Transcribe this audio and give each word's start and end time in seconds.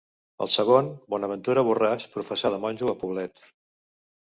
El 0.45 0.49
segon, 0.53 0.89
Bonaventura 1.15 1.65
Borràs, 1.69 2.07
professà 2.17 2.53
de 2.57 2.61
monjo 2.67 2.93
a 2.95 2.99
Poblet. 3.05 3.47